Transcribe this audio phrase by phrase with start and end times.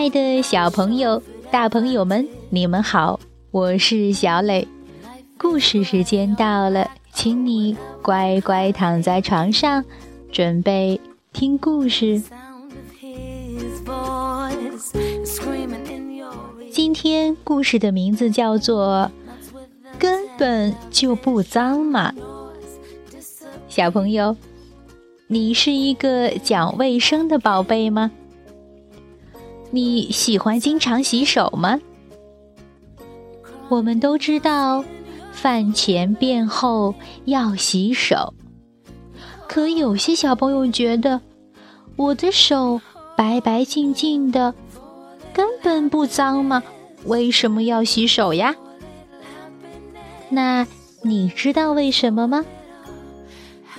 [0.00, 4.66] 爱的小朋友、大朋友们，你们好，我是小磊。
[5.36, 9.84] 故事时间到了，请你乖乖躺在床上，
[10.32, 10.98] 准备
[11.34, 12.22] 听故事。
[16.72, 19.10] 今天故事的名字叫做
[19.98, 22.10] 《根本就不脏嘛》。
[23.68, 24.34] 小朋友，
[25.26, 28.10] 你是一个讲卫生的宝贝吗？
[29.70, 31.78] 你喜欢经常洗手吗？
[33.68, 34.84] 我们都知道，
[35.32, 38.34] 饭前便后要洗手。
[39.46, 41.20] 可有些小朋友觉得，
[41.96, 42.80] 我的手
[43.16, 44.54] 白白净净的，
[45.32, 46.62] 根本不脏吗？
[47.04, 48.54] 为什么要洗手呀？
[50.28, 50.66] 那
[51.02, 52.44] 你知道为什么吗？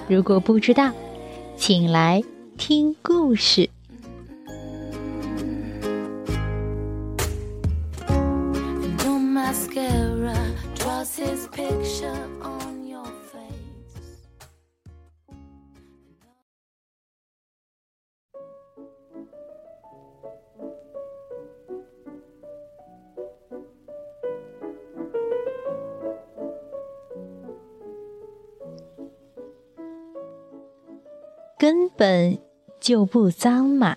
[0.07, 0.91] 如果不知道，
[1.57, 2.23] 请来
[2.57, 3.69] 听故事。
[31.61, 32.39] 根本
[32.79, 33.95] 就不脏嘛。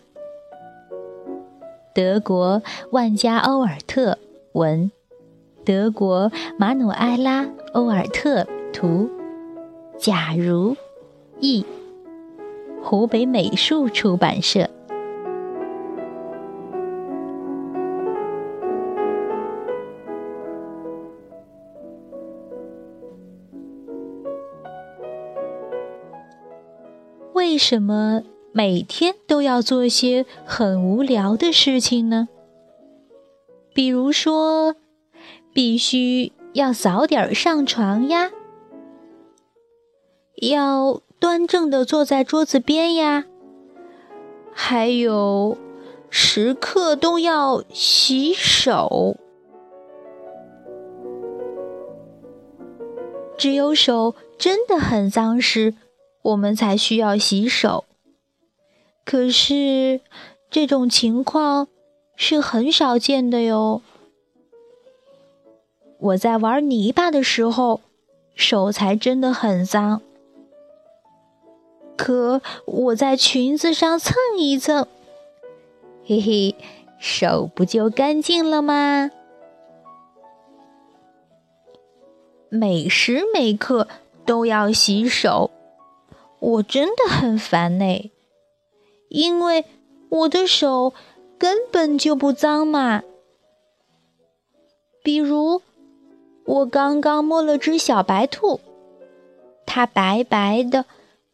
[1.94, 4.18] 德国万家欧尔特
[4.52, 4.92] 文。
[5.64, 9.08] 德国马努埃拉·欧尔特图，
[9.98, 10.76] 假如
[11.40, 11.64] 译，
[12.82, 14.68] 湖北美术出版社。
[27.32, 32.28] 为什么每天都要做些很无聊的事情呢？
[33.72, 34.76] 比如说。
[35.54, 38.32] 必须要早点上床呀，
[40.42, 43.24] 要端正的坐在桌子边呀，
[44.52, 45.56] 还有
[46.10, 49.16] 时刻都要洗手。
[53.38, 55.74] 只有手真的很脏时，
[56.22, 57.84] 我们才需要洗手。
[59.04, 60.00] 可是
[60.50, 61.68] 这种情况
[62.16, 63.82] 是很少见的哟。
[66.04, 67.80] 我在玩泥巴的时候，
[68.34, 70.02] 手才真的很脏。
[71.96, 74.86] 可我在裙子上蹭一蹭，
[76.04, 76.56] 嘿嘿，
[76.98, 79.10] 手不就干净了吗？
[82.50, 83.88] 每时每刻
[84.26, 85.50] 都要洗手，
[86.38, 88.10] 我真的很烦呢，
[89.08, 89.64] 因为
[90.10, 90.92] 我的手
[91.38, 93.02] 根本就不脏嘛。
[95.02, 95.62] 比如。
[96.44, 98.60] 我刚刚摸了只小白兔，
[99.64, 100.84] 它白白的、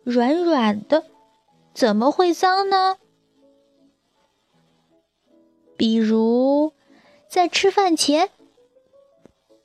[0.04, 1.04] 软软的，
[1.75, 2.97] 怎么会脏呢？
[5.76, 6.72] 比如，
[7.28, 8.31] 在吃饭前，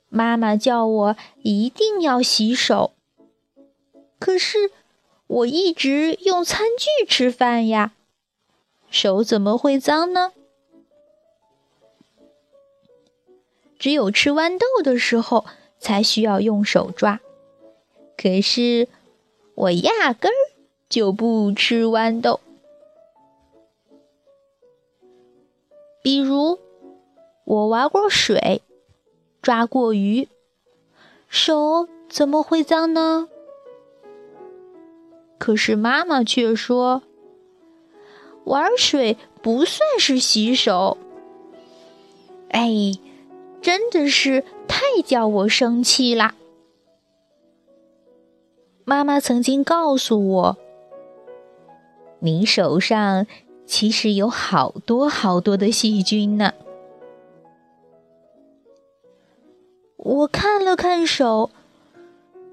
[0.08, 2.92] 妈妈叫我一定要洗手，
[4.18, 4.70] 可是
[5.26, 7.92] 我一直用餐具吃饭呀，
[8.90, 10.32] 手怎么会脏呢？
[13.78, 15.44] 只有吃豌豆的时候
[15.78, 17.20] 才需要用手抓，
[18.16, 18.88] 可是
[19.54, 20.34] 我压根儿
[20.88, 22.40] 就不吃豌豆。
[26.02, 26.58] 比如
[27.44, 28.62] 我玩过水，
[29.42, 30.28] 抓过鱼，
[31.28, 33.28] 手怎么会脏呢？
[35.38, 37.02] 可是妈妈却说，
[38.44, 40.96] 玩水不算是洗手。
[42.48, 42.92] 哎。
[43.66, 46.34] 真的是太叫我生气啦！
[48.84, 50.56] 妈妈曾经告诉我，
[52.20, 53.26] 你手上
[53.66, 56.52] 其实有好多好多的细菌呢。
[59.96, 61.50] 我看了看手，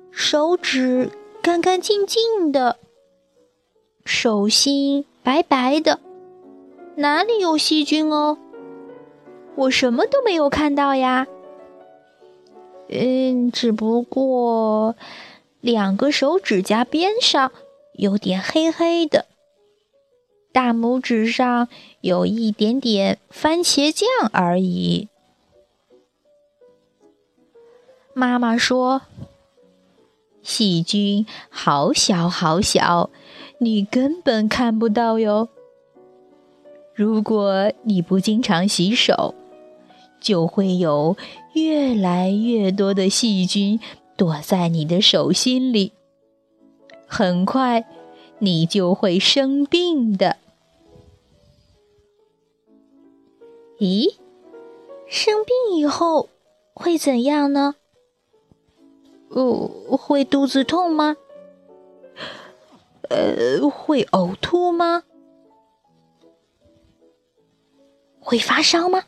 [0.09, 1.11] 手指
[1.43, 2.79] 干干净净的，
[4.03, 5.99] 手心白白的，
[6.95, 8.39] 哪里有细菌哦？
[9.55, 11.27] 我什么都没有看到呀，
[12.89, 14.95] 嗯，只不过
[15.61, 17.51] 两个手指甲边上
[17.93, 19.25] 有点黑黑的，
[20.51, 21.67] 大拇指上
[22.01, 25.07] 有一点点番茄酱而已。
[28.13, 29.03] 妈妈说
[30.43, 33.09] ：“细菌好小好小，
[33.59, 35.49] 你根本看不到哟。”
[36.93, 39.33] 如果你不经常洗手，
[40.23, 41.17] 就会有
[41.53, 43.79] 越来越多的细菌
[44.15, 45.91] 躲在你的手心里，
[47.05, 47.85] 很快
[48.39, 50.37] 你就会生病的。
[53.79, 54.15] 咦，
[55.07, 56.29] 生病以后
[56.73, 57.75] 会怎样呢？
[59.29, 61.17] 哦，会肚子痛吗？
[63.09, 65.03] 呃，会呕吐吗？
[68.21, 69.03] 会发烧吗？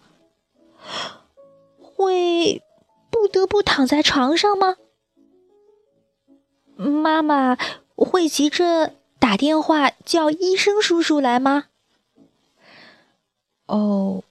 [1.79, 2.61] 会
[3.09, 4.75] 不得不躺在床上吗？
[6.75, 7.57] 妈妈
[7.95, 11.65] 会急着打电话叫医生叔叔来吗？
[13.65, 14.23] 哦，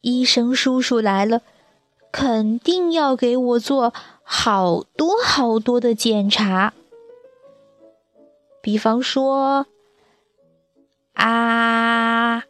[0.00, 1.42] 医生叔叔来了，
[2.10, 6.74] 肯定要给我做好多好多的检查，
[8.60, 9.66] 比方说
[11.14, 12.44] 啊。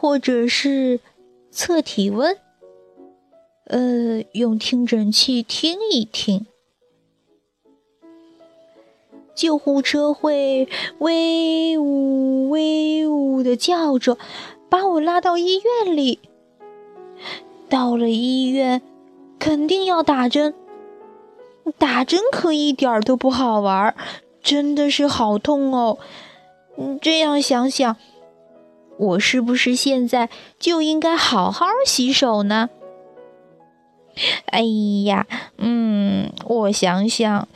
[0.00, 1.00] 或者是
[1.58, 2.38] 测体温，
[3.64, 6.46] 呃，用听诊器听一听。
[9.34, 10.68] 救护车会
[11.00, 14.16] 威武威武的叫着，
[14.70, 16.20] 把我拉到医院里。
[17.68, 18.80] 到了医院，
[19.40, 20.54] 肯定要打针。
[21.76, 23.96] 打针可一点儿都不好玩，
[24.40, 25.98] 真的是好痛哦。
[26.76, 27.96] 嗯，这样想想。
[28.98, 30.28] 我是不是现在
[30.58, 32.68] 就应该好好洗手呢？
[34.46, 34.62] 哎
[35.04, 35.26] 呀，
[35.58, 37.46] 嗯，我想想，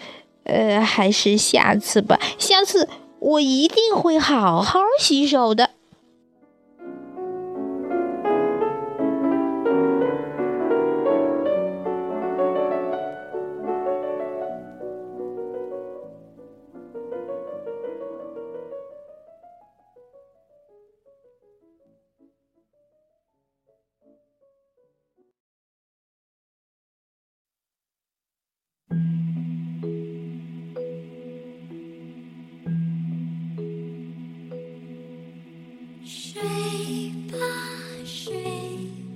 [0.44, 2.20] 呃，还是下次吧。
[2.38, 5.70] 下次我一定会好好洗手的。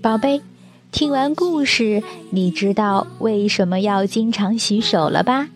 [0.07, 0.41] 宝贝，
[0.93, 2.01] 听完故事，
[2.31, 5.49] 你知道为什么要经常洗手了吧？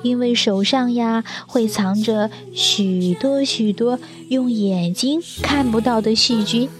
[0.00, 3.98] 因为手上呀会藏着许多许多
[4.30, 6.70] 用眼睛看不到的细菌，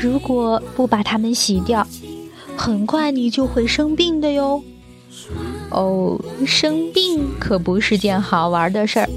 [0.00, 1.86] 如果不把它们洗掉，
[2.56, 4.64] 很快你就会生病的哟。
[5.70, 9.08] 哦，生病可不是件好玩的事儿，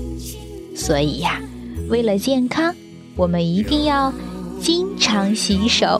[0.75, 1.41] 所以呀，
[1.89, 2.75] 为了健康，
[3.15, 4.13] 我们一定要
[4.61, 5.99] 经常洗手。